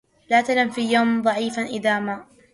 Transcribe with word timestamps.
لا 0.29 0.41
تلم 0.41 0.69
في 0.69 0.81
يوم 0.95 1.21
ضعيفا 1.21 1.63
اذا 1.65 1.99
ما 1.99 2.25